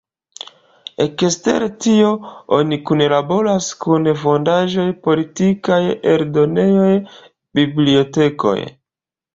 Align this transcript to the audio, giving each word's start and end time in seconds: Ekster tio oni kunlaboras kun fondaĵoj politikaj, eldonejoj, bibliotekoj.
Ekster 1.03 1.65
tio 1.85 2.09
oni 2.59 2.79
kunlaboras 2.91 3.69
kun 3.85 4.11
fondaĵoj 4.25 4.89
politikaj, 5.07 5.81
eldonejoj, 6.17 6.93
bibliotekoj. 7.61 8.61